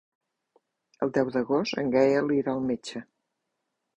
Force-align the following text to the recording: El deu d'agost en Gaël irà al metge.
El 1.07 1.11
deu 1.17 1.29
d'agost 1.35 1.77
en 1.83 1.93
Gaël 1.97 2.35
irà 2.39 2.57
al 2.57 2.65
metge. 2.71 3.03